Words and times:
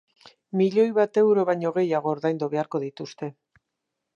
Milioi 0.61 0.85
bat 0.95 1.19
euro 1.21 1.43
baino 1.49 1.73
gehiago 1.75 2.11
ordaindu 2.15 2.51
beharko 2.55 2.83
dituzte. 2.89 3.31